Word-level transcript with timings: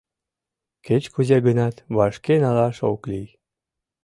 Кеч-кузе 0.85 1.37
гынат, 1.47 1.75
вашке 1.95 2.33
налаш 2.43 2.77
ок 2.91 3.01
лий... 3.11 3.29